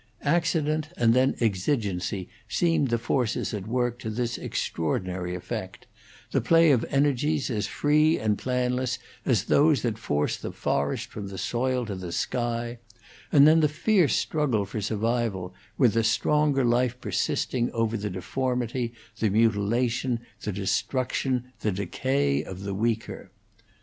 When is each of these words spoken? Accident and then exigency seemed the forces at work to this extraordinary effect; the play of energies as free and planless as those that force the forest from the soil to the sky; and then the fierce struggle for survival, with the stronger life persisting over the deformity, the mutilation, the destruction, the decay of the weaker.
Accident 0.25 0.89
and 0.97 1.13
then 1.13 1.35
exigency 1.39 2.27
seemed 2.49 2.87
the 2.87 2.97
forces 2.97 3.53
at 3.53 3.67
work 3.67 3.99
to 3.99 4.09
this 4.09 4.35
extraordinary 4.35 5.35
effect; 5.35 5.85
the 6.31 6.41
play 6.41 6.71
of 6.71 6.83
energies 6.89 7.51
as 7.51 7.67
free 7.67 8.17
and 8.17 8.35
planless 8.35 8.97
as 9.27 9.43
those 9.43 9.83
that 9.83 9.99
force 9.99 10.37
the 10.37 10.51
forest 10.51 11.09
from 11.11 11.27
the 11.27 11.37
soil 11.37 11.85
to 11.85 11.93
the 11.93 12.11
sky; 12.11 12.79
and 13.31 13.47
then 13.47 13.59
the 13.59 13.69
fierce 13.69 14.15
struggle 14.15 14.65
for 14.65 14.81
survival, 14.81 15.53
with 15.77 15.93
the 15.93 16.03
stronger 16.03 16.65
life 16.65 16.99
persisting 16.99 17.69
over 17.69 17.95
the 17.95 18.09
deformity, 18.09 18.95
the 19.19 19.29
mutilation, 19.29 20.19
the 20.41 20.51
destruction, 20.51 21.53
the 21.59 21.71
decay 21.71 22.43
of 22.43 22.63
the 22.63 22.73
weaker. 22.73 23.29